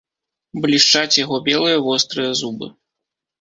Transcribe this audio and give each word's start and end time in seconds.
Блішчаць 0.63 1.17
яго 1.23 1.37
белыя 1.49 1.83
вострыя 1.89 2.31
зубы. 2.41 2.73